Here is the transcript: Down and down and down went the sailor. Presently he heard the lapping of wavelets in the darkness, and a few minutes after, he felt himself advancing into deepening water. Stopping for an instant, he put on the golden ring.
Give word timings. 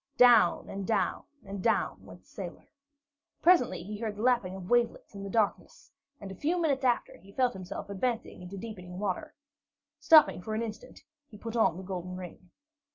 Down 0.17 0.67
and 0.67 0.87
down 0.87 1.25
and 1.45 1.61
down 1.63 2.03
went 2.03 2.21
the 2.21 2.25
sailor. 2.25 2.67
Presently 3.43 3.83
he 3.83 3.99
heard 3.99 4.15
the 4.15 4.23
lapping 4.23 4.55
of 4.55 4.67
wavelets 4.71 5.13
in 5.13 5.21
the 5.23 5.29
darkness, 5.29 5.91
and 6.19 6.31
a 6.31 6.35
few 6.35 6.59
minutes 6.59 6.83
after, 6.83 7.17
he 7.17 7.31
felt 7.31 7.53
himself 7.53 7.87
advancing 7.87 8.41
into 8.41 8.57
deepening 8.57 8.97
water. 8.97 9.35
Stopping 9.99 10.41
for 10.41 10.55
an 10.55 10.63
instant, 10.63 11.03
he 11.29 11.37
put 11.37 11.55
on 11.55 11.77
the 11.77 11.83
golden 11.83 12.15
ring. 12.17 12.49